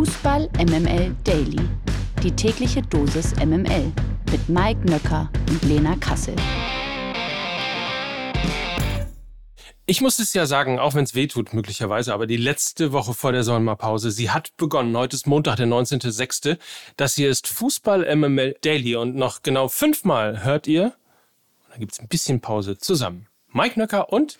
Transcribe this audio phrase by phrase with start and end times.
[0.00, 1.60] Fußball MML Daily.
[2.22, 3.92] Die tägliche Dosis MML
[4.32, 6.34] mit Mike Nöcker und Lena Kassel.
[9.84, 13.12] Ich muss es ja sagen, auch wenn es weh tut möglicherweise, aber die letzte Woche
[13.12, 14.96] vor der Sommerpause, sie hat begonnen.
[14.96, 16.56] Heute ist Montag, der 19.06.
[16.96, 20.94] Das hier ist Fußball MML Daily und noch genau fünfmal hört ihr,
[21.70, 23.26] da gibt es ein bisschen Pause, zusammen.
[23.52, 24.38] Mike Nöcker und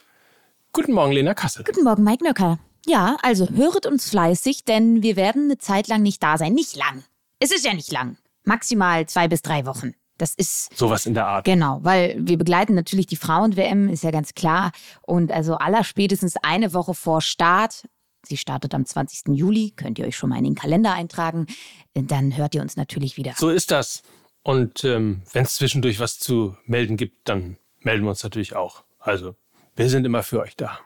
[0.73, 1.65] Guten Morgen, Lena Kassel.
[1.65, 2.59] Guten Morgen, Mike Nöcker.
[2.87, 6.55] Ja, also höret uns fleißig, denn wir werden eine Zeit lang nicht da sein.
[6.55, 7.05] Nicht lang.
[7.39, 8.17] Es ist ja nicht lang.
[8.45, 9.95] Maximal zwei bis drei Wochen.
[10.19, 10.77] Das ist.
[10.77, 11.45] Sowas in der Art.
[11.47, 14.73] Genau, weil wir begleiten natürlich die Frauen-WM, ist ja ganz klar.
[15.03, 17.89] Und also aller spätestens eine Woche vor Start.
[18.23, 19.35] Sie startet am 20.
[19.35, 21.47] Juli, könnt ihr euch schon mal in den Kalender eintragen.
[21.95, 23.33] Dann hört ihr uns natürlich wieder.
[23.37, 24.03] So ist das.
[24.43, 28.85] Und ähm, wenn es zwischendurch was zu melden gibt, dann melden wir uns natürlich auch.
[28.99, 29.37] Also,
[29.75, 30.81] wir sind immer für euch da.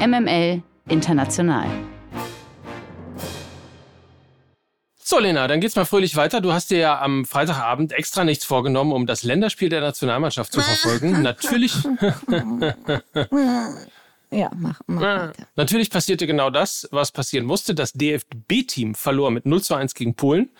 [0.00, 1.68] MML International.
[5.10, 6.42] So, Lena, dann geht's mal fröhlich weiter.
[6.42, 10.60] Du hast dir ja am Freitagabend extra nichts vorgenommen, um das Länderspiel der Nationalmannschaft zu
[10.60, 11.22] verfolgen.
[11.22, 11.72] Natürlich.
[14.30, 15.46] ja, mach, mach weiter.
[15.56, 17.74] Natürlich passierte genau das, was passieren musste.
[17.74, 20.50] Das DFB-Team verlor mit 0 zu 1 gegen Polen.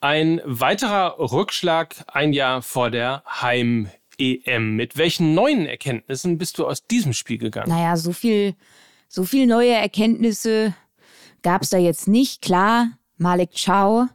[0.00, 4.76] Ein weiterer Rückschlag ein Jahr vor der Heim-EM.
[4.76, 7.70] Mit welchen neuen Erkenntnissen bist du aus diesem Spiel gegangen?
[7.70, 8.54] Naja, so viel,
[9.08, 10.74] so viel neue Erkenntnisse
[11.42, 12.42] gab es da jetzt nicht.
[12.42, 14.06] Klar, Malik Chow,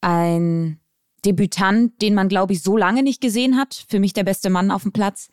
[0.00, 0.80] ein
[1.24, 3.84] Debütant, den man, glaube ich, so lange nicht gesehen hat.
[3.88, 5.28] Für mich der beste Mann auf dem Platz.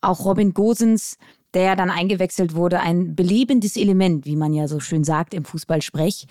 [0.00, 1.16] Auch Robin Gosens,
[1.54, 6.26] der dann eingewechselt wurde, ein belebendes Element, wie man ja so schön sagt im Fußballsprech.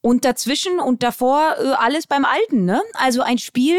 [0.00, 2.80] Und dazwischen und davor äh, alles beim Alten, ne?
[2.94, 3.78] Also ein Spiel,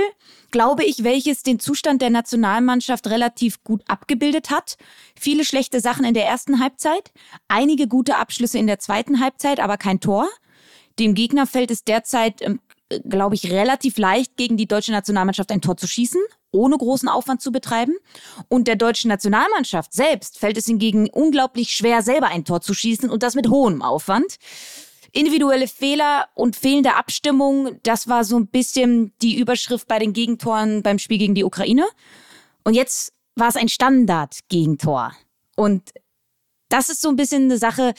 [0.51, 4.77] glaube ich, welches den Zustand der Nationalmannschaft relativ gut abgebildet hat.
[5.17, 7.11] Viele schlechte Sachen in der ersten Halbzeit,
[7.47, 10.27] einige gute Abschlüsse in der zweiten Halbzeit, aber kein Tor.
[10.99, 12.59] Dem Gegner fällt es derzeit, ähm,
[13.07, 17.41] glaube ich, relativ leicht, gegen die deutsche Nationalmannschaft ein Tor zu schießen, ohne großen Aufwand
[17.41, 17.95] zu betreiben.
[18.49, 23.09] Und der deutschen Nationalmannschaft selbst fällt es hingegen unglaublich schwer, selber ein Tor zu schießen
[23.09, 24.37] und das mit hohem Aufwand.
[25.11, 30.83] Individuelle Fehler und fehlende Abstimmung, das war so ein bisschen die Überschrift bei den Gegentoren
[30.83, 31.85] beim Spiel gegen die Ukraine.
[32.63, 35.13] Und jetzt war es ein Standard-Gegentor.
[35.55, 35.91] Und
[36.69, 37.93] das ist so ein bisschen eine Sache,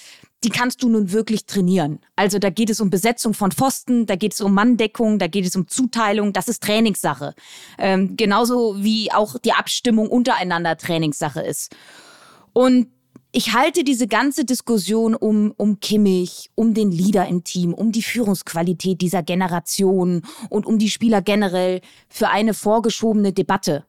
[0.45, 2.01] die kannst du nun wirklich trainieren.
[2.17, 5.45] Also da geht es um Besetzung von Pfosten, da geht es um Manndeckung, da geht
[5.45, 7.35] es um Zuteilung, das ist Trainingssache.
[7.79, 11.75] Ähm, genauso wie auch die Abstimmung untereinander Trainingssache ist.
[12.53, 12.89] Und
[13.33, 18.03] ich halte diese ganze Diskussion um, um Kimmich, um den Leader im Team, um die
[18.03, 23.85] Führungsqualität dieser Generation und um die Spieler generell für eine vorgeschobene Debatte.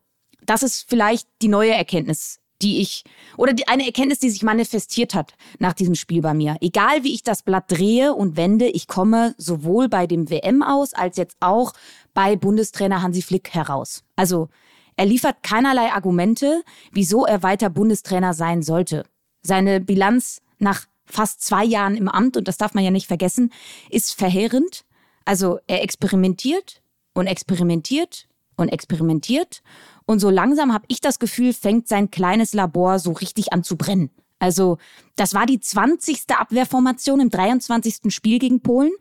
[0.46, 3.04] Das ist vielleicht die neue Erkenntnis, die ich,
[3.36, 6.58] oder die, eine Erkenntnis, die sich manifestiert hat nach diesem Spiel bei mir.
[6.62, 10.94] Egal wie ich das Blatt drehe und wende, ich komme sowohl bei dem WM aus
[10.94, 11.74] als jetzt auch
[12.14, 14.04] bei Bundestrainer Hansi Flick heraus.
[14.16, 14.50] Also,
[14.98, 19.06] er liefert keinerlei Argumente, wieso er weiter Bundestrainer sein sollte.
[19.42, 23.52] Seine Bilanz nach fast zwei Jahren im Amt, und das darf man ja nicht vergessen,
[23.90, 24.86] ist verheerend.
[25.26, 26.82] Also er experimentiert
[27.14, 29.62] und experimentiert und experimentiert.
[30.06, 33.76] Und so langsam habe ich das Gefühl, fängt sein kleines Labor so richtig an zu
[33.78, 34.10] brennen.
[34.40, 34.78] Also
[35.16, 36.24] das war die 20.
[36.30, 38.14] Abwehrformation im 23.
[38.14, 38.92] Spiel gegen Polen.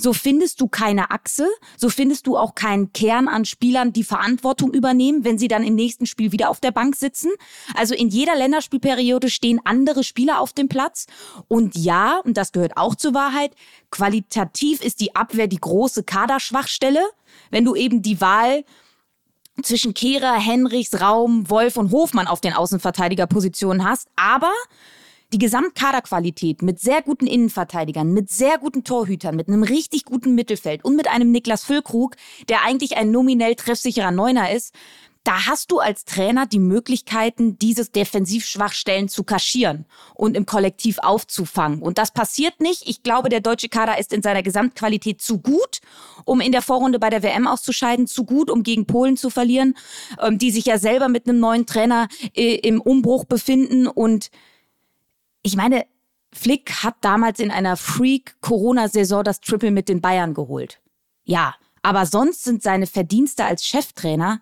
[0.00, 1.46] So findest du keine Achse,
[1.76, 5.74] so findest du auch keinen Kern an Spielern, die Verantwortung übernehmen, wenn sie dann im
[5.74, 7.30] nächsten Spiel wieder auf der Bank sitzen.
[7.74, 11.06] Also in jeder Länderspielperiode stehen andere Spieler auf dem Platz.
[11.48, 13.52] Und ja, und das gehört auch zur Wahrheit,
[13.90, 17.02] qualitativ ist die Abwehr die große Kaderschwachstelle.
[17.50, 18.64] Wenn du eben die Wahl
[19.62, 24.08] zwischen Kehrer, Henrichs, Raum, Wolf und Hofmann auf den Außenverteidigerpositionen hast.
[24.16, 24.52] Aber
[25.32, 30.84] die Gesamtkaderqualität mit sehr guten Innenverteidigern, mit sehr guten Torhütern, mit einem richtig guten Mittelfeld
[30.84, 32.16] und mit einem Niklas Füllkrug,
[32.48, 34.74] der eigentlich ein nominell treffsicherer Neuner ist,
[35.24, 41.82] da hast du als Trainer die Möglichkeiten, dieses Defensivschwachstellen zu kaschieren und im Kollektiv aufzufangen.
[41.82, 42.88] Und das passiert nicht.
[42.88, 45.80] Ich glaube, der deutsche Kader ist in seiner Gesamtqualität zu gut,
[46.24, 49.76] um in der Vorrunde bei der WM auszuscheiden, zu gut, um gegen Polen zu verlieren,
[50.20, 54.30] ähm, die sich ja selber mit einem neuen Trainer äh, im Umbruch befinden und
[55.42, 55.86] ich meine,
[56.32, 60.80] Flick hat damals in einer Freak-Corona-Saison das Triple mit den Bayern geholt.
[61.24, 64.40] Ja, aber sonst sind seine Verdienste als Cheftrainer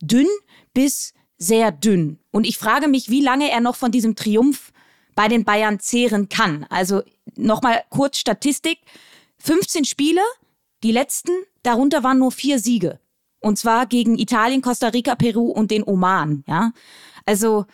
[0.00, 0.28] dünn
[0.74, 2.18] bis sehr dünn.
[2.30, 4.72] Und ich frage mich, wie lange er noch von diesem Triumph
[5.14, 6.64] bei den Bayern zehren kann.
[6.70, 7.02] Also
[7.36, 8.78] nochmal kurz Statistik.
[9.38, 10.20] 15 Spiele,
[10.82, 12.98] die letzten, darunter waren nur vier Siege.
[13.40, 16.42] Und zwar gegen Italien, Costa Rica, Peru und den Oman.
[16.48, 16.72] Ja,
[17.24, 17.66] also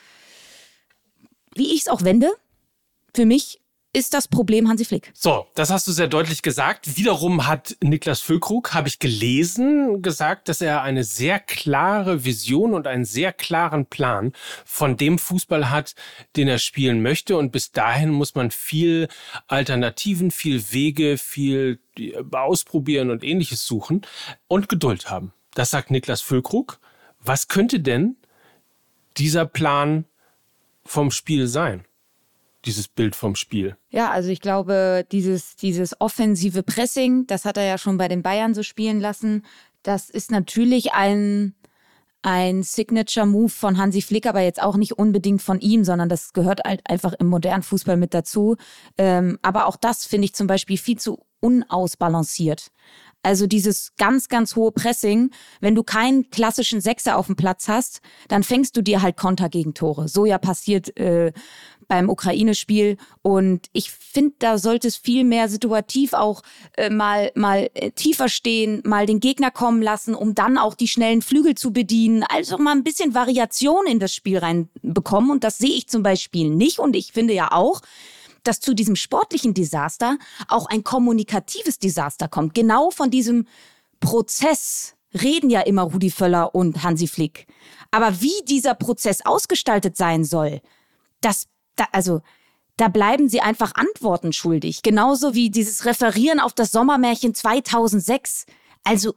[1.54, 2.34] wie ich es auch wende,
[3.14, 3.60] für mich
[3.94, 5.12] ist das Problem Hansi Flick.
[5.14, 6.96] So, das hast du sehr deutlich gesagt.
[6.96, 12.88] Wiederum hat Niklas Füllkrug, habe ich gelesen, gesagt, dass er eine sehr klare Vision und
[12.88, 14.32] einen sehr klaren Plan
[14.64, 15.94] von dem Fußball hat,
[16.34, 17.36] den er spielen möchte.
[17.36, 19.06] Und bis dahin muss man viel
[19.46, 21.78] Alternativen, viel Wege, viel
[22.32, 24.02] ausprobieren und ähnliches suchen
[24.48, 25.32] und Geduld haben.
[25.54, 26.80] Das sagt Niklas Füllkrug.
[27.20, 28.16] Was könnte denn
[29.16, 30.04] dieser Plan
[30.84, 31.84] vom Spiel sein?
[32.64, 33.76] Dieses Bild vom Spiel?
[33.90, 38.22] Ja, also ich glaube, dieses, dieses offensive Pressing, das hat er ja schon bei den
[38.22, 39.44] Bayern so spielen lassen.
[39.82, 41.54] Das ist natürlich ein,
[42.22, 46.60] ein Signature-Move von Hansi Flick, aber jetzt auch nicht unbedingt von ihm, sondern das gehört
[46.64, 48.56] halt einfach im modernen Fußball mit dazu.
[48.96, 52.70] Ähm, aber auch das finde ich zum Beispiel viel zu unausbalanciert.
[53.24, 55.30] Also dieses ganz, ganz hohe Pressing.
[55.60, 59.48] Wenn du keinen klassischen Sechser auf dem Platz hast, dann fängst du dir halt Konter
[59.48, 60.08] gegen Tore.
[60.08, 61.32] So ja passiert äh,
[61.88, 62.96] beim Ukraine-Spiel.
[63.22, 66.42] Und ich finde, da sollte es viel mehr situativ auch
[66.76, 70.88] äh, mal, mal äh, tiefer stehen, mal den Gegner kommen lassen, um dann auch die
[70.88, 72.24] schnellen Flügel zu bedienen.
[72.28, 75.30] Also mal ein bisschen Variation in das Spiel reinbekommen.
[75.30, 76.78] Und das sehe ich zum Beispiel nicht.
[76.78, 77.80] Und ich finde ja auch,
[78.44, 82.54] dass zu diesem sportlichen Desaster auch ein kommunikatives Desaster kommt.
[82.54, 83.46] Genau von diesem
[84.00, 87.46] Prozess reden ja immer Rudi Völler und Hansi Flick.
[87.90, 90.60] Aber wie dieser Prozess ausgestaltet sein soll,
[91.20, 92.22] das, da, also,
[92.76, 94.82] da bleiben sie einfach Antworten schuldig.
[94.82, 98.46] Genauso wie dieses Referieren auf das Sommermärchen 2006.
[98.82, 99.14] Also,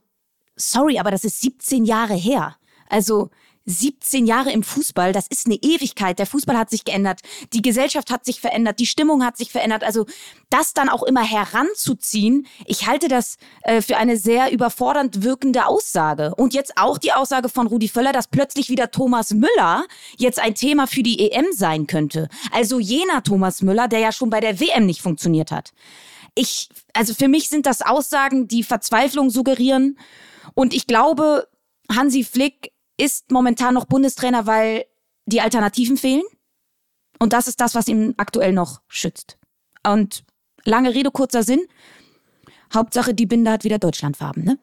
[0.56, 2.56] sorry, aber das ist 17 Jahre her.
[2.90, 3.30] Also,
[3.68, 6.18] 17 Jahre im Fußball, das ist eine Ewigkeit.
[6.20, 7.20] Der Fußball hat sich geändert,
[7.54, 9.84] die Gesellschaft hat sich verändert, die Stimmung hat sich verändert.
[9.84, 10.06] Also
[10.50, 16.34] das dann auch immer heranzuziehen, ich halte das äh, für eine sehr überfordernd wirkende Aussage.
[16.36, 19.84] Und jetzt auch die Aussage von Rudi Völler, dass plötzlich wieder Thomas Müller
[20.18, 22.30] jetzt ein Thema für die EM sein könnte.
[22.52, 25.74] Also jener Thomas Müller, der ja schon bei der WM nicht funktioniert hat.
[26.36, 30.00] Ich, also für mich sind das Aussagen, die Verzweiflung suggerieren.
[30.54, 31.48] Und ich glaube,
[31.94, 34.86] Hansi Flick ist momentan noch Bundestrainer, weil
[35.26, 36.24] die Alternativen fehlen.
[37.20, 39.38] Und das ist das, was ihn aktuell noch schützt.
[39.86, 40.24] Und
[40.66, 41.62] lange Rede, kurzer Sinn.
[42.74, 44.60] Hauptsache, die Binde hat wieder Deutschlandfarben, ne?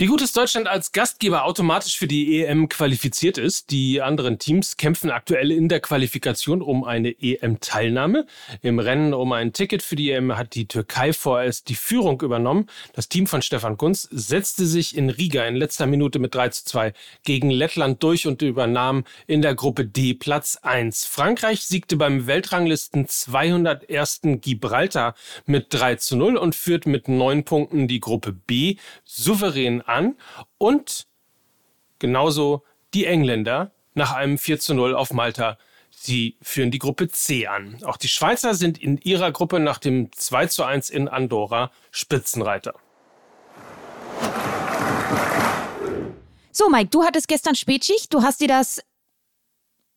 [0.00, 3.72] Wie gut ist Deutschland als Gastgeber automatisch für die EM qualifiziert ist.
[3.72, 8.24] Die anderen Teams kämpfen aktuell in der Qualifikation um eine EM-Teilnahme.
[8.62, 12.66] Im Rennen um ein Ticket für die EM hat die Türkei vorerst die Führung übernommen.
[12.92, 16.64] Das Team von Stefan Kunz setzte sich in Riga in letzter Minute mit 3 zu
[16.66, 16.92] 2
[17.24, 21.06] gegen Lettland durch und übernahm in der Gruppe D Platz 1.
[21.06, 24.20] Frankreich siegte beim Weltranglisten 201.
[24.42, 30.16] Gibraltar mit 3 zu 0 und führt mit neun Punkten die Gruppe B souverän an
[30.58, 31.06] und
[31.98, 32.64] genauso
[32.94, 35.58] die Engländer nach einem 4 zu 0 auf Malta.
[35.90, 37.82] Sie führen die Gruppe C an.
[37.84, 42.74] Auch die Schweizer sind in ihrer Gruppe nach dem 2 zu 1 in Andorra Spitzenreiter.
[46.52, 48.12] So, Mike, du hattest gestern Spätschicht.
[48.12, 48.82] Du hast dir das,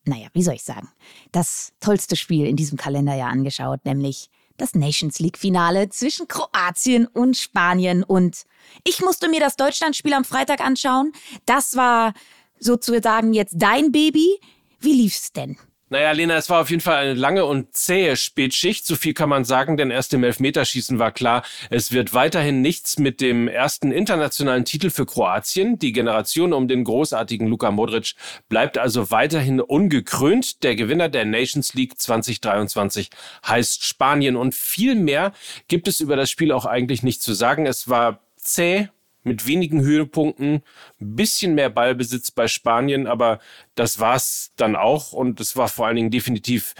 [0.04, 0.88] naja, wie soll ich sagen,
[1.30, 4.30] das tollste Spiel in diesem Kalenderjahr angeschaut, nämlich
[4.62, 8.04] das Nations League-Finale zwischen Kroatien und Spanien.
[8.04, 8.44] Und
[8.84, 11.12] ich musste mir das Deutschlandspiel am Freitag anschauen.
[11.46, 12.14] Das war
[12.60, 14.38] sozusagen jetzt dein Baby.
[14.78, 15.58] Wie lief's denn?
[15.92, 18.86] Naja, Lena, es war auf jeden Fall eine lange und zähe Spätschicht.
[18.86, 22.98] So viel kann man sagen, denn erst im Elfmeterschießen war klar, es wird weiterhin nichts
[22.98, 25.78] mit dem ersten internationalen Titel für Kroatien.
[25.78, 28.14] Die Generation um den großartigen Luka Modric
[28.48, 30.62] bleibt also weiterhin ungekrönt.
[30.62, 33.10] Der Gewinner der Nations League 2023
[33.46, 35.34] heißt Spanien und viel mehr
[35.68, 37.66] gibt es über das Spiel auch eigentlich nicht zu sagen.
[37.66, 38.88] Es war zäh,
[39.24, 40.62] mit wenigen Höhepunkten,
[41.00, 43.38] ein bisschen mehr Ballbesitz bei Spanien, aber
[43.74, 46.74] das war's dann auch und es war vor allen Dingen definitiv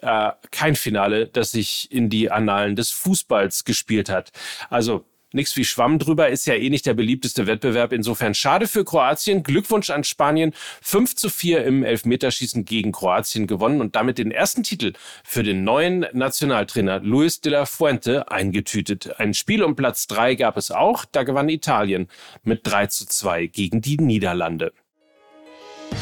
[0.00, 4.30] äh, kein Finale, das sich in die Annalen des Fußballs gespielt hat.
[4.70, 7.92] Also Nichts wie Schwamm drüber ist ja eh nicht der beliebteste Wettbewerb.
[7.92, 9.42] Insofern schade für Kroatien.
[9.42, 10.54] Glückwunsch an Spanien.
[10.80, 14.94] 5 zu 4 im Elfmeterschießen gegen Kroatien gewonnen und damit den ersten Titel
[15.24, 19.20] für den neuen Nationaltrainer Luis de la Fuente eingetütet.
[19.20, 21.04] Ein Spiel um Platz 3 gab es auch.
[21.04, 22.08] Da gewann Italien
[22.42, 24.72] mit 3 zu 2 gegen die Niederlande.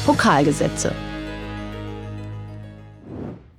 [0.05, 0.93] Pokalgesetze.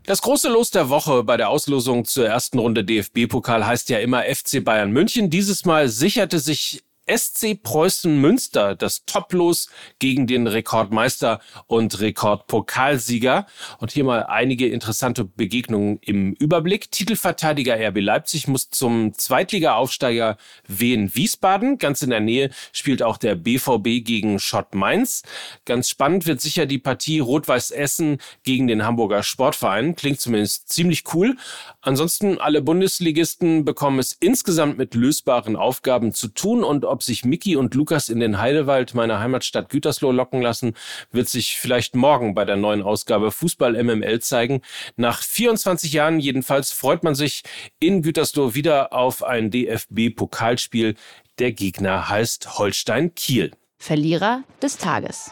[0.08, 4.22] Das große Los der Woche bei der Auslosung zur ersten Runde DFB-Pokal heißt ja immer
[4.22, 5.28] FC Bayern München.
[5.28, 13.46] Dieses Mal sicherte sich SC Preußen Münster, das Toplos gegen den Rekordmeister und Rekordpokalsieger.
[13.78, 16.90] Und hier mal einige interessante Begegnungen im Überblick.
[16.90, 20.36] Titelverteidiger RB Leipzig muss zum Zweitliga-Aufsteiger
[20.66, 21.78] Wien Wiesbaden.
[21.78, 25.22] Ganz in der Nähe spielt auch der BVB gegen Schott Mainz.
[25.64, 29.96] Ganz spannend wird sicher die Partie Rot-Weiß Essen gegen den Hamburger Sportverein.
[29.96, 31.36] Klingt zumindest ziemlich cool.
[31.80, 37.56] Ansonsten alle Bundesligisten bekommen es insgesamt mit lösbaren Aufgaben zu tun und ob sich Mickey
[37.56, 40.74] und Lukas in den Heidewald meiner Heimatstadt Gütersloh locken lassen,
[41.10, 44.62] wird sich vielleicht morgen bei der neuen Ausgabe Fußball MML zeigen.
[44.96, 47.42] Nach 24 Jahren jedenfalls freut man sich
[47.80, 50.94] in Gütersloh wieder auf ein DFB-Pokalspiel.
[51.38, 53.52] Der Gegner heißt Holstein Kiel.
[53.78, 55.30] Verlierer des Tages.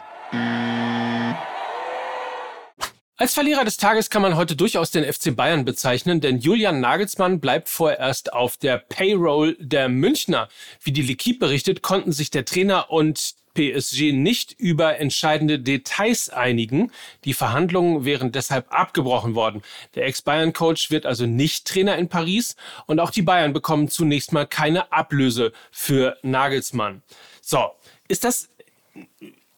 [3.19, 7.39] Als Verlierer des Tages kann man heute durchaus den FC Bayern bezeichnen, denn Julian Nagelsmann
[7.39, 10.49] bleibt vorerst auf der Payroll der Münchner.
[10.83, 16.91] Wie die L'Equipe berichtet, konnten sich der Trainer und PSG nicht über entscheidende Details einigen.
[17.25, 19.63] Die Verhandlungen wären deshalb abgebrochen worden.
[19.95, 22.55] Der Ex-Bayern-Coach wird also nicht Trainer in Paris
[22.85, 27.01] und auch die Bayern bekommen zunächst mal keine Ablöse für Nagelsmann.
[27.41, 27.71] So,
[28.07, 28.49] ist das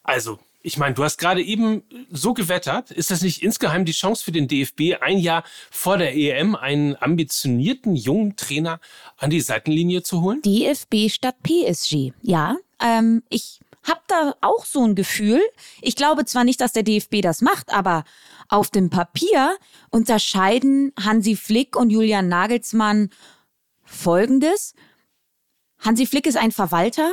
[0.03, 2.91] also ich meine, du hast gerade eben so gewettert.
[2.91, 6.95] Ist das nicht insgeheim die Chance für den DFB, ein Jahr vor der EM einen
[7.01, 8.79] ambitionierten jungen Trainer
[9.17, 10.41] an die Seitenlinie zu holen?
[10.41, 12.11] DFB statt PSG.
[12.21, 15.41] Ja, ähm, ich habe da auch so ein Gefühl.
[15.81, 18.03] Ich glaube zwar nicht, dass der DFB das macht, aber
[18.49, 19.55] auf dem Papier
[19.89, 23.09] unterscheiden Hansi Flick und Julian Nagelsmann
[23.85, 24.73] Folgendes.
[25.79, 27.11] Hansi Flick ist ein Verwalter.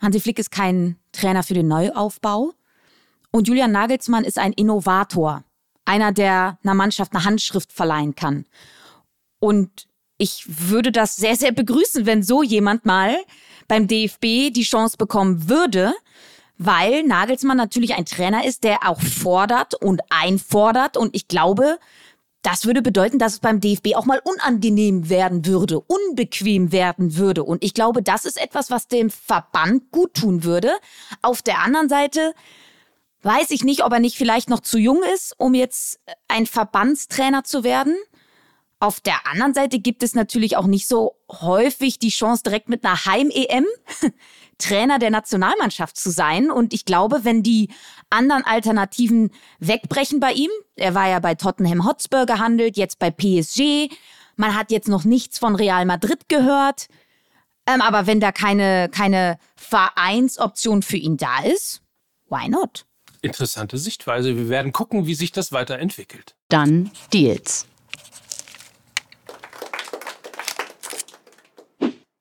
[0.00, 2.52] Hansi Flick ist kein Trainer für den Neuaufbau.
[3.30, 5.44] Und Julian Nagelsmann ist ein Innovator,
[5.84, 8.46] einer, der einer Mannschaft eine Handschrift verleihen kann.
[9.38, 9.86] Und
[10.16, 13.16] ich würde das sehr, sehr begrüßen, wenn so jemand mal
[13.68, 15.94] beim DFB die Chance bekommen würde,
[16.56, 20.96] weil Nagelsmann natürlich ein Trainer ist, der auch fordert und einfordert.
[20.96, 21.78] Und ich glaube,
[22.42, 27.44] das würde bedeuten, dass es beim DFB auch mal unangenehm werden würde, unbequem werden würde.
[27.44, 30.72] Und ich glaube, das ist etwas, was dem Verband gut tun würde.
[31.20, 32.34] Auf der anderen Seite
[33.22, 37.42] weiß ich nicht, ob er nicht vielleicht noch zu jung ist, um jetzt ein Verbandstrainer
[37.44, 37.96] zu werden.
[38.80, 42.84] Auf der anderen Seite gibt es natürlich auch nicht so häufig die Chance, direkt mit
[42.84, 43.66] einer Heim-EM
[44.58, 46.50] Trainer der Nationalmannschaft zu sein.
[46.50, 47.70] Und ich glaube, wenn die
[48.10, 53.88] anderen Alternativen wegbrechen bei ihm, er war ja bei Tottenham Hotspur gehandelt, jetzt bei PSG,
[54.36, 56.88] man hat jetzt noch nichts von Real Madrid gehört.
[57.66, 61.82] Ähm, aber wenn da keine, keine Vereinsoption für ihn da ist,
[62.28, 62.86] why not?
[63.20, 64.36] Interessante Sichtweise.
[64.36, 66.36] Wir werden gucken, wie sich das weiterentwickelt.
[66.48, 67.67] Dann Deals.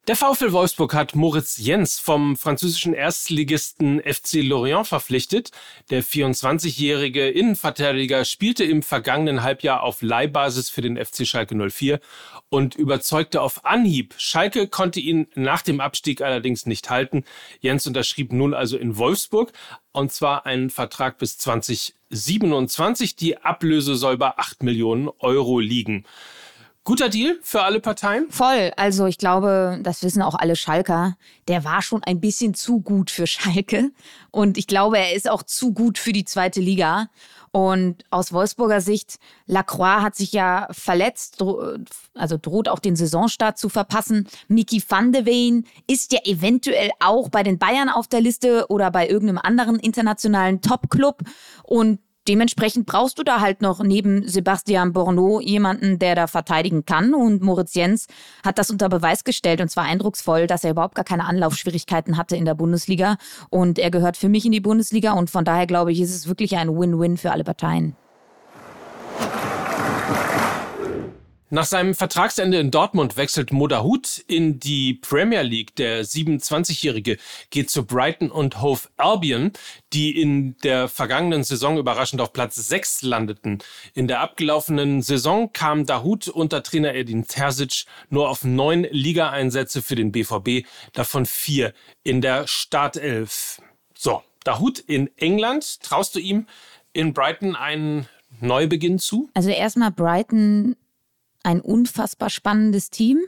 [0.07, 5.51] Der VfL Wolfsburg hat Moritz Jens vom französischen Erstligisten FC Lorient verpflichtet.
[5.89, 11.99] Der 24-jährige Innenverteidiger spielte im vergangenen Halbjahr auf Leihbasis für den FC Schalke 04
[12.47, 14.15] und überzeugte auf Anhieb.
[14.17, 17.25] Schalke konnte ihn nach dem Abstieg allerdings nicht halten.
[17.59, 19.51] Jens unterschrieb nun also in Wolfsburg
[19.91, 23.17] und zwar einen Vertrag bis 2027.
[23.17, 26.05] Die Ablöse soll bei 8 Millionen Euro liegen.
[26.87, 28.27] Guter Deal für alle Parteien?
[28.29, 28.71] Voll.
[28.77, 31.17] Also ich glaube, das wissen auch alle Schalker.
[31.49, 33.91] Der war schon ein bisschen zu gut für Schalke.
[34.31, 37.09] Und ich glaube, er ist auch zu gut für die zweite Liga.
[37.51, 39.17] Und aus Wolfsburger Sicht,
[39.47, 41.43] Lacroix hat sich ja verletzt,
[42.13, 44.25] also droht auch den Saisonstart zu verpassen.
[44.47, 48.91] Miki van de Ween ist ja eventuell auch bei den Bayern auf der Liste oder
[48.91, 51.23] bei irgendeinem anderen internationalen Top-Club.
[51.63, 57.13] Und dementsprechend brauchst du da halt noch neben Sebastian Borneau jemanden, der da verteidigen kann.
[57.13, 58.07] Und Moritz Jens
[58.43, 62.35] hat das unter Beweis gestellt und zwar eindrucksvoll, dass er überhaupt gar keine Anlaufschwierigkeiten hatte
[62.35, 63.17] in der Bundesliga.
[63.49, 66.27] Und er gehört für mich in die Bundesliga und von daher glaube ich, ist es
[66.27, 67.95] wirklich ein Win-Win für alle Parteien.
[71.49, 75.77] Nach seinem Vertragsende in Dortmund wechselt Modahut in die Premier League.
[75.77, 77.17] Der 27-Jährige
[77.51, 79.53] geht zu Brighton und Hove Albion,
[79.93, 83.59] die in der vergangenen Saison überraschend auf Platz 6 landeten.
[83.93, 89.95] In der abgelaufenen Saison kam Dahut unter Trainer Edin Terzic nur auf neun Ligaeinsätze für
[89.95, 91.73] den BVB, davon vier
[92.03, 93.61] in der Startelf.
[93.97, 95.81] So, Dahut in England.
[95.81, 96.45] Traust du ihm
[96.91, 98.09] in Brighton einen
[98.41, 99.29] Neubeginn zu?
[99.33, 100.75] Also erstmal Brighton
[101.47, 103.19] ein unfassbar spannendes Team.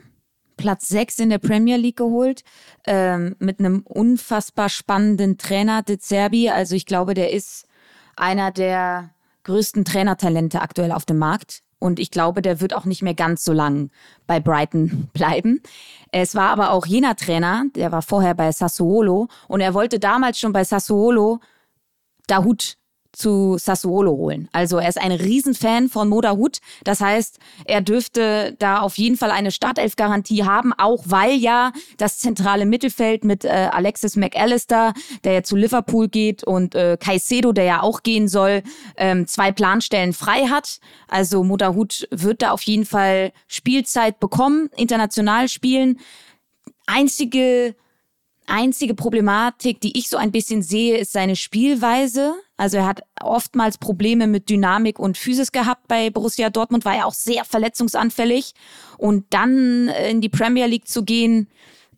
[0.58, 2.44] Platz 6 in der Premier League geholt,
[2.86, 6.50] ähm, mit einem unfassbar spannenden Trainer, De Zerbi.
[6.50, 7.64] Also ich glaube, der ist
[8.16, 11.62] einer der größten Trainertalente aktuell auf dem Markt.
[11.78, 13.90] Und ich glaube, der wird auch nicht mehr ganz so lang
[14.26, 15.62] bei Brighton bleiben.
[16.12, 20.38] Es war aber auch jener Trainer, der war vorher bei Sassuolo und er wollte damals
[20.38, 21.40] schon bei Sassuolo
[22.26, 22.76] Dahut
[23.20, 24.48] zu Sassuolo holen.
[24.52, 26.58] Also er ist ein Riesenfan von Moda Hut.
[26.84, 32.18] Das heißt, er dürfte da auf jeden Fall eine Startelf-Garantie haben, auch weil ja das
[32.18, 37.64] zentrale Mittelfeld mit äh, Alexis McAllister, der ja zu Liverpool geht, und äh, Caicedo, der
[37.64, 38.62] ja auch gehen soll,
[38.96, 40.80] ähm, zwei Planstellen frei hat.
[41.06, 45.98] Also Moda Hut wird da auf jeden Fall Spielzeit bekommen, international spielen.
[46.86, 47.74] Einzige
[48.50, 52.34] einzige Problematik, die ich so ein bisschen sehe, ist seine Spielweise.
[52.60, 57.06] Also er hat oftmals Probleme mit Dynamik und Physis gehabt bei Borussia Dortmund, war ja
[57.06, 58.52] auch sehr verletzungsanfällig.
[58.98, 61.48] Und dann in die Premier League zu gehen,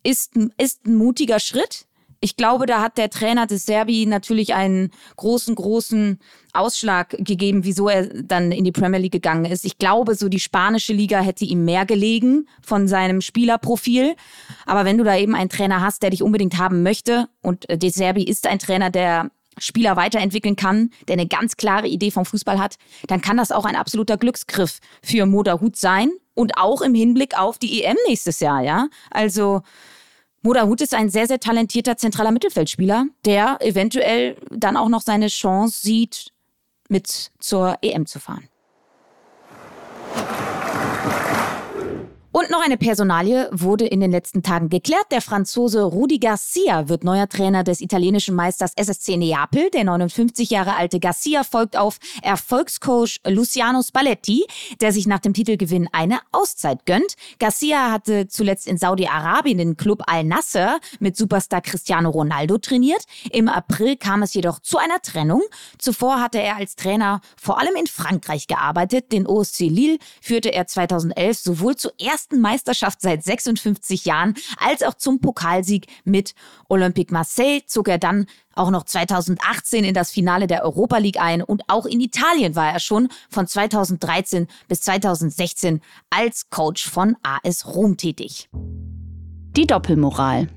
[0.03, 1.85] ist, ist ein mutiger Schritt.
[2.21, 6.19] Ich glaube, da hat der Trainer des Serbi natürlich einen großen, großen
[6.53, 9.65] Ausschlag gegeben, wieso er dann in die Premier League gegangen ist.
[9.65, 14.15] Ich glaube, so die spanische Liga hätte ihm mehr gelegen von seinem Spielerprofil.
[14.65, 17.89] Aber wenn du da eben einen Trainer hast, der dich unbedingt haben möchte, und De
[17.89, 22.59] Serbi ist ein Trainer, der Spieler weiterentwickeln kann, der eine ganz klare Idee vom Fußball
[22.59, 22.75] hat,
[23.07, 27.37] dann kann das auch ein absoluter Glücksgriff für Moda Hut sein und auch im Hinblick
[27.37, 28.87] auf die EM nächstes Jahr, ja?
[29.11, 29.61] Also
[30.41, 35.27] Moda Hut ist ein sehr, sehr talentierter zentraler Mittelfeldspieler, der eventuell dann auch noch seine
[35.27, 36.33] Chance sieht,
[36.89, 38.49] mit zur EM zu fahren.
[42.35, 45.05] Und noch eine Personalie wurde in den letzten Tagen geklärt.
[45.11, 49.69] Der Franzose Rudi Garcia wird neuer Trainer des italienischen Meisters SSC Neapel.
[49.69, 54.47] Der 59 Jahre alte Garcia folgt auf Erfolgscoach Luciano Spalletti,
[54.81, 57.13] der sich nach dem Titelgewinn eine Auszeit gönnt.
[57.37, 63.03] Garcia hatte zuletzt in Saudi-Arabien den Club Al Nasser mit Superstar Cristiano Ronaldo trainiert.
[63.31, 65.43] Im April kam es jedoch zu einer Trennung.
[65.77, 69.11] Zuvor hatte er als Trainer vor allem in Frankreich gearbeitet.
[69.11, 74.93] Den OSC Lille führte er 2011 sowohl zuerst ersten Meisterschaft seit 56 Jahren, als auch
[74.93, 76.33] zum Pokalsieg mit
[76.69, 81.41] Olympique Marseille zog er dann auch noch 2018 in das Finale der Europa League ein
[81.41, 87.65] und auch in Italien war er schon von 2013 bis 2016 als Coach von AS
[87.65, 88.49] Rom tätig.
[88.53, 90.47] Die Doppelmoral.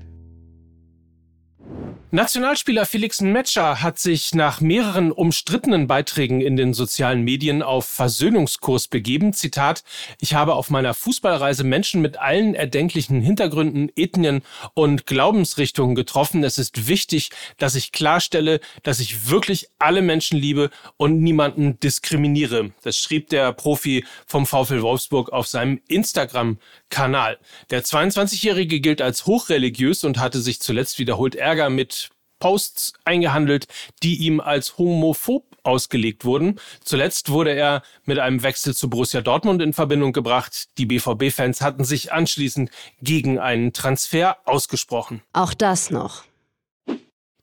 [2.09, 8.87] Nationalspieler Felix Metscher hat sich nach mehreren umstrittenen Beiträgen in den sozialen Medien auf Versöhnungskurs
[8.87, 9.33] begeben.
[9.33, 9.83] Zitat,
[10.21, 14.41] ich habe auf meiner Fußballreise Menschen mit allen erdenklichen Hintergründen, Ethnien
[14.73, 16.45] und Glaubensrichtungen getroffen.
[16.45, 22.71] Es ist wichtig, dass ich klarstelle, dass ich wirklich alle Menschen liebe und niemanden diskriminiere.
[22.83, 27.37] Das schrieb der Profi vom VfL Wolfsburg auf seinem Instagram-Kanal.
[27.69, 31.96] Der 22-Jährige gilt als hochreligiös und hatte sich zuletzt wiederholt Ärger mit
[32.39, 33.67] Posts eingehandelt,
[34.03, 36.59] die ihm als homophob ausgelegt wurden.
[36.83, 40.69] Zuletzt wurde er mit einem Wechsel zu Borussia Dortmund in Verbindung gebracht.
[40.77, 42.69] Die BVB-Fans hatten sich anschließend
[43.01, 45.21] gegen einen Transfer ausgesprochen.
[45.33, 46.23] Auch das noch.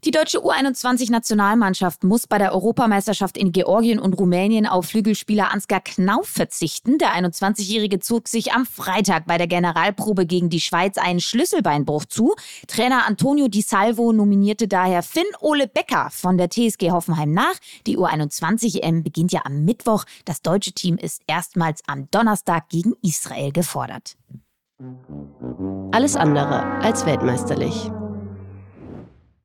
[0.04, 6.28] Die deutsche U21-Nationalmannschaft muss bei der Europameisterschaft in Georgien und Rumänien auf Flügelspieler Ansgar Knauf
[6.28, 6.98] verzichten.
[6.98, 12.34] Der 21-Jährige zog sich am Freitag bei der Generalprobe gegen die Schweiz einen Schlüsselbeinbruch zu.
[12.66, 17.54] Trainer Antonio Di Salvo nominierte daher Finn Ole Becker von der TSG Hoffenheim nach.
[17.86, 20.04] Die U21-EM beginnt ja am Mittwoch.
[20.26, 24.16] Das deutsche Team ist erstmals am Donnerstag gegen Israel gefordert.
[25.92, 27.90] Alles andere als weltmeisterlich.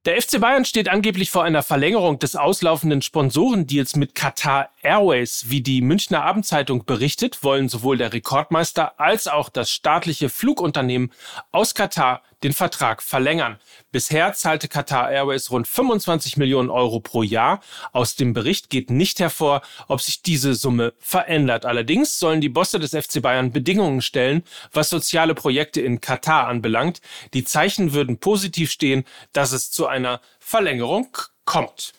[0.06, 5.50] Der FC Bayern steht angeblich vor einer Verlängerung des auslaufenden Sponsorendeals mit Qatar Airways.
[5.50, 11.12] Wie die Münchner Abendzeitung berichtet, wollen sowohl der Rekordmeister als auch das staatliche Flugunternehmen
[11.52, 13.58] aus Katar den Vertrag verlängern.
[13.92, 17.62] Bisher zahlte Qatar Airways rund 25 Millionen Euro pro Jahr.
[17.92, 21.66] Aus dem Bericht geht nicht hervor, ob sich diese Summe verändert.
[21.66, 27.02] Allerdings sollen die Bosse des FC Bayern Bedingungen stellen, was soziale Projekte in Katar anbelangt.
[27.34, 31.16] Die Zeichen würden positiv stehen, dass es zu einer Verlängerung
[31.46, 31.94] kommt.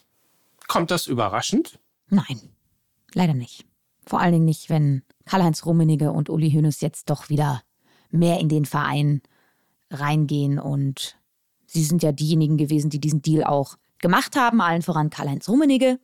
[0.68, 1.78] Kommt das überraschend?
[2.08, 2.50] Nein,
[3.14, 3.64] leider nicht.
[4.06, 7.62] Vor allen Dingen nicht, wenn Karl-Heinz Rummenigge und Uli Hoeneß jetzt doch wieder
[8.10, 9.22] mehr in den Verein
[9.90, 10.58] reingehen.
[10.58, 11.16] Und
[11.66, 15.98] sie sind ja diejenigen gewesen, die diesen Deal auch gemacht haben, allen voran Karl-Heinz Rummenigge.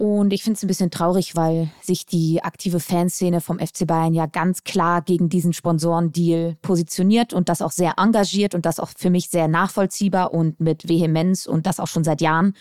[0.00, 4.14] Und ich finde es ein bisschen traurig, weil sich die aktive Fanszene vom FC Bayern
[4.14, 8.88] ja ganz klar gegen diesen Sponsorendeal positioniert und das auch sehr engagiert und das auch
[8.96, 12.54] für mich sehr nachvollziehbar und mit Vehemenz und das auch schon seit Jahren.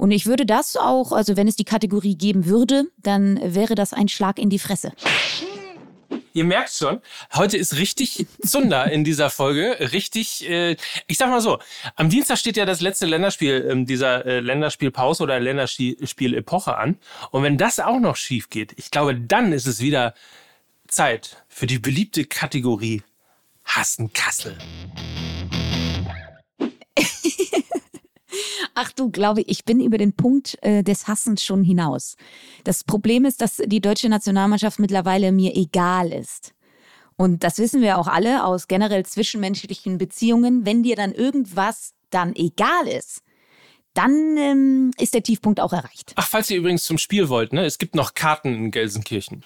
[0.00, 3.92] Und ich würde das auch, also wenn es die Kategorie geben würde, dann wäre das
[3.92, 4.92] ein Schlag in die Fresse.
[6.32, 7.02] Ihr merkt schon,
[7.34, 9.76] heute ist richtig Zunder in dieser Folge.
[9.92, 11.58] Richtig, äh, ich sag mal so,
[11.96, 16.96] am Dienstag steht ja das letzte Länderspiel ähm, dieser äh, Länderspielpause oder Länderspiel-Epoche an.
[17.30, 20.14] Und wenn das auch noch schief geht, ich glaube, dann ist es wieder
[20.88, 23.02] Zeit für die beliebte Kategorie
[23.64, 24.56] Hassen Kassel.
[28.82, 32.16] Ach du, glaube ich, bin über den Punkt äh, des Hassens schon hinaus.
[32.64, 36.54] Das Problem ist, dass die deutsche Nationalmannschaft mittlerweile mir egal ist.
[37.16, 40.64] Und das wissen wir auch alle aus generell zwischenmenschlichen Beziehungen.
[40.64, 43.20] Wenn dir dann irgendwas dann egal ist,
[43.92, 46.14] dann ähm, ist der Tiefpunkt auch erreicht.
[46.16, 47.66] Ach, falls ihr übrigens zum Spiel wollt, ne?
[47.66, 49.44] es gibt noch Karten in Gelsenkirchen.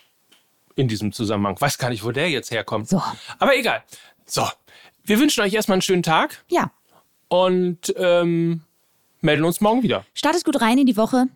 [0.77, 1.61] In diesem Zusammenhang.
[1.61, 2.89] Weiß gar nicht, wo der jetzt herkommt.
[2.89, 3.03] So.
[3.41, 3.83] Aber egal.
[4.27, 4.47] So.
[5.03, 6.45] Wir wünschen euch erstmal einen schönen Tag.
[6.49, 6.71] Ja.
[7.29, 8.63] Und ähm,
[9.25, 10.05] melden uns morgen wieder.
[10.15, 11.27] Startet gut rein in die Woche.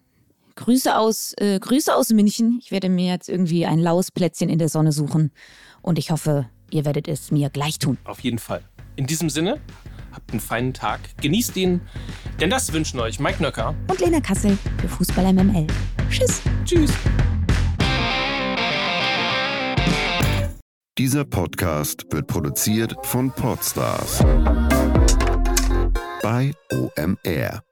[0.54, 2.60] Grüße aus, äh, Grüße aus München.
[2.62, 5.32] Ich werde mir jetzt irgendwie ein laues Plätzchen in der Sonne suchen.
[5.82, 7.96] Und ich hoffe, ihr werdet es mir gleich tun.
[8.04, 8.62] Auf jeden Fall.
[8.96, 9.60] In diesem Sinne,
[10.12, 11.00] habt einen feinen Tag.
[11.22, 11.80] Genießt ihn.
[12.40, 15.66] Denn das wünschen euch Mike Nöcker und Lena Kassel für Fußball MML.
[16.10, 16.42] Tschüss.
[16.64, 16.90] Tschüss.
[20.98, 24.24] Dieser Podcast wird produziert von Podstars
[26.22, 27.67] bei OMR.